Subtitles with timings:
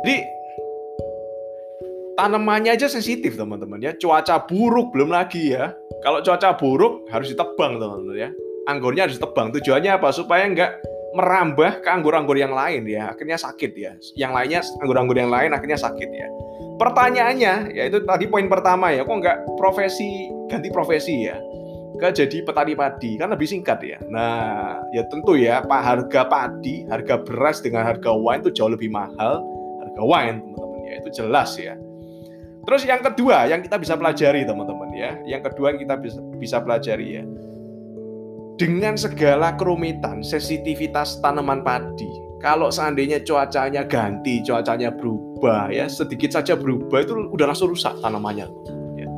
[0.00, 0.16] Jadi
[2.16, 3.92] tanamannya aja sensitif teman-teman ya.
[3.96, 5.72] Cuaca buruk belum lagi ya.
[6.00, 8.30] Kalau cuaca buruk harus ditebang teman-teman ya.
[8.68, 9.52] Anggurnya harus ditebang.
[9.56, 10.08] Tujuannya apa?
[10.12, 10.72] Supaya nggak
[11.16, 13.12] merambah ke anggur-anggur yang lain ya.
[13.12, 13.92] Akhirnya sakit ya.
[14.16, 16.28] Yang lainnya anggur-anggur yang lain akhirnya sakit ya.
[16.80, 19.04] Pertanyaannya yaitu tadi poin pertama ya.
[19.04, 21.36] Kok nggak profesi ganti profesi ya?
[22.00, 24.00] ke jadi petani padi kan lebih singkat ya.
[24.08, 28.88] Nah, ya tentu ya, Pak harga padi, harga beras dengan harga wine itu jauh lebih
[28.88, 29.44] mahal
[30.04, 30.94] wine, teman-teman ya.
[31.00, 31.74] Itu jelas ya.
[32.60, 36.56] Terus yang kedua yang kita bisa pelajari teman-teman ya, yang kedua yang kita bisa, bisa
[36.60, 37.24] pelajari ya,
[38.60, 42.12] dengan segala kerumitan, sensitivitas tanaman padi,
[42.44, 48.44] kalau seandainya cuacanya ganti, cuacanya berubah ya, sedikit saja berubah itu udah langsung rusak tanamannya.
[49.00, 49.08] Ya.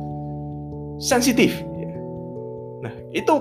[1.03, 1.59] Sensitif.
[1.75, 1.91] Ya.
[2.87, 3.33] Nah itu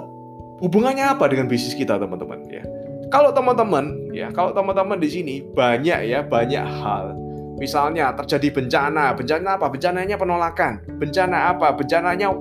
[0.59, 2.67] hubungannya apa dengan bisnis kita teman-teman ya?
[3.15, 7.15] Kalau teman-teman ya, kalau teman-teman di sini banyak ya banyak hal
[7.61, 9.67] Misalnya terjadi bencana, bencana apa?
[9.69, 10.83] Bencananya penolakan.
[10.99, 11.73] Bencana apa?
[11.77, 12.33] Bencananya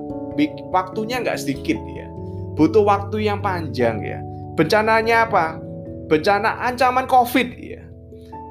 [0.71, 2.07] waktunya nggak sedikit ya.
[2.55, 4.19] Butuh waktu yang panjang ya.
[4.55, 5.59] Bencananya apa?
[6.07, 7.81] Bencana ancaman COVID ya.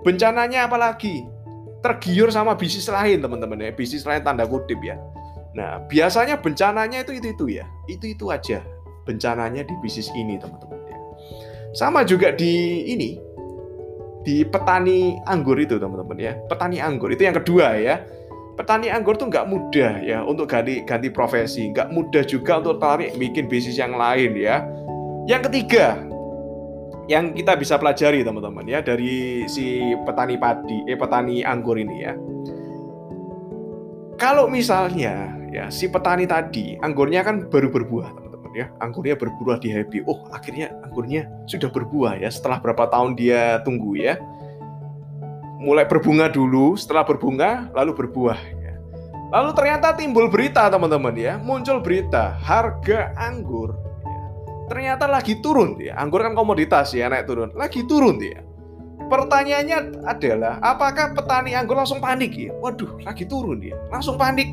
[0.04, 1.24] Bencananya apa lagi?
[1.80, 3.72] Tergiur sama bisnis lain teman-teman ya.
[3.72, 5.00] Bisnis lain tanda kutip ya.
[5.56, 7.66] Nah biasanya bencananya itu itu itu ya.
[7.88, 8.60] Itu itu aja
[9.08, 10.98] bencananya di bisnis ini teman-teman ya.
[11.74, 13.16] Sama juga di ini
[14.20, 16.32] di petani anggur itu teman-teman ya.
[16.48, 18.04] Petani anggur itu yang kedua ya.
[18.56, 21.72] Petani anggur tuh nggak mudah ya untuk ganti ganti profesi.
[21.72, 24.64] Nggak mudah juga untuk tarik bikin bisnis yang lain ya.
[25.24, 25.96] Yang ketiga
[27.08, 32.12] yang kita bisa pelajari teman-teman ya dari si petani padi eh petani anggur ini ya.
[34.20, 38.70] Kalau misalnya ya si petani tadi anggurnya kan baru berbuah teman ya.
[38.82, 43.98] Anggurnya berbuah di happy oh akhirnya anggurnya sudah berbuah ya setelah berapa tahun dia tunggu
[43.98, 44.18] ya.
[45.60, 48.72] Mulai berbunga dulu setelah berbunga lalu berbuah ya.
[49.30, 51.36] lalu ternyata timbul berita teman-teman ya.
[51.38, 54.20] Muncul berita harga anggur ya.
[54.72, 55.98] ternyata lagi turun ya.
[56.00, 58.40] Anggur kan komoditas ya naik turun lagi turun ya.
[59.10, 62.54] Pertanyaannya adalah apakah petani anggur langsung panik ya?
[62.62, 64.48] Waduh lagi turun ya langsung panik.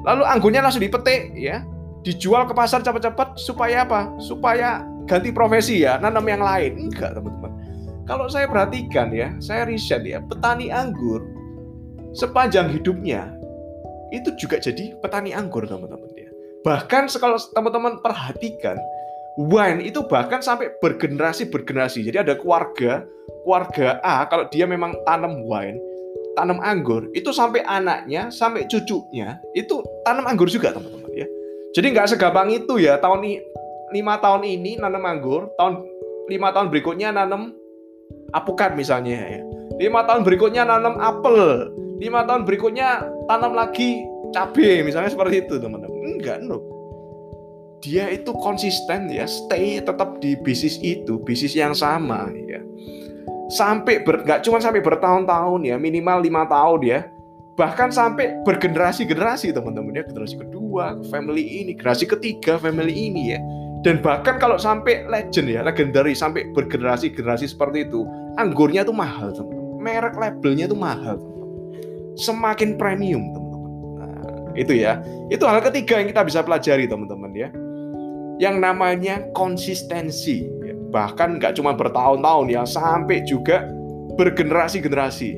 [0.00, 1.60] Lalu anggurnya langsung dipetik ya
[2.06, 4.12] dijual ke pasar cepat-cepat supaya apa?
[4.20, 6.90] Supaya ganti profesi ya, nanam yang lain.
[6.90, 7.52] Enggak, teman-teman.
[8.08, 11.22] Kalau saya perhatikan ya, saya riset ya, petani anggur
[12.10, 13.30] sepanjang hidupnya
[14.10, 16.30] itu juga jadi petani anggur, teman-teman ya.
[16.66, 18.76] Bahkan kalau teman-teman perhatikan,
[19.38, 22.02] wine itu bahkan sampai bergenerasi bergenerasi.
[22.02, 23.06] Jadi ada keluarga,
[23.46, 25.78] keluarga A kalau dia memang tanam wine,
[26.34, 30.99] tanam anggur, itu sampai anaknya, sampai cucunya itu tanam anggur juga, teman-teman.
[31.70, 33.22] Jadi nggak segampang itu ya tahun
[33.94, 35.86] lima tahun ini nanam anggur, tahun
[36.26, 37.54] lima tahun berikutnya nanam
[38.34, 39.40] apukat misalnya ya.
[39.78, 41.70] Lima tahun berikutnya nanam apel,
[42.02, 44.02] lima tahun berikutnya tanam lagi
[44.34, 46.18] cabai misalnya seperti itu teman-teman.
[46.18, 46.58] Enggak, no.
[47.80, 52.60] Dia itu konsisten ya, stay tetap di bisnis itu, bisnis yang sama ya.
[53.50, 57.00] Sampai ber, nggak cuma sampai bertahun-tahun ya, minimal lima tahun ya
[57.60, 60.04] bahkan sampai bergenerasi-generasi teman-teman ya.
[60.08, 63.40] Generasi kedua family ini generasi ketiga family ini ya.
[63.84, 68.08] Dan bahkan kalau sampai legend ya legendary sampai bergenerasi-generasi seperti itu
[68.40, 69.76] anggurnya tuh mahal teman-teman.
[69.76, 71.48] Merek labelnya tuh mahal teman-teman.
[72.16, 73.70] semakin premium teman-teman.
[74.00, 74.20] Nah,
[74.56, 75.04] itu ya.
[75.28, 77.48] Itu hal ketiga yang kita bisa pelajari teman-teman ya.
[78.40, 80.72] Yang namanya konsistensi ya.
[80.88, 83.68] bahkan nggak cuma bertahun-tahun ya sampai juga
[84.16, 85.30] bergenerasi-generasi.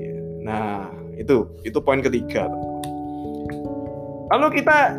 [0.42, 2.50] Nah itu itu poin ketiga.
[4.32, 4.98] Lalu kita